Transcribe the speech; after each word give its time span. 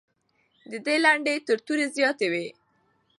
د 0.71 0.73
دې 0.85 0.95
لنډۍ 1.03 1.37
تر 1.47 1.57
تورې 1.65 1.85
زیاتې 1.97 2.27
وې. 2.31 2.47